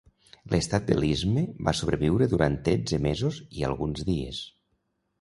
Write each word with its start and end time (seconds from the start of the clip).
L'Estat 0.53 0.87
de 0.87 0.97
l'Istme 0.99 1.43
va 1.69 1.75
sobreviure 1.81 2.31
durant 2.33 2.59
tretze 2.71 3.03
mesos 3.07 3.41
i 3.61 3.71
alguns 3.71 4.07
dies. 4.13 4.45